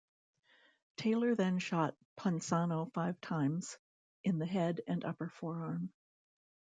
Taylor 0.97 1.35
then 1.35 1.59
shot 1.59 1.95
Ponsano 2.17 2.91
five 2.91 3.21
times, 3.21 3.77
in 4.23 4.39
the 4.39 4.47
head 4.47 4.81
and 4.87 5.05
upper 5.05 5.29
forearm. 5.29 5.93